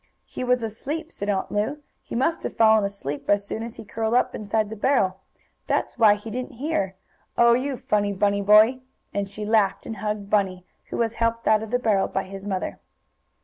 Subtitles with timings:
[0.25, 1.77] "He was asleep," said Aunt Lu.
[2.01, 5.19] "He must have fallen asleep as soon as he curled up inside the barrel.
[5.67, 6.95] That's why he didn't hear.
[7.37, 8.79] Oh, you funny Bunny boy!"
[9.13, 12.47] and she laughed and hugged Bunny, who was helped out of the barrel by his
[12.47, 12.79] mother.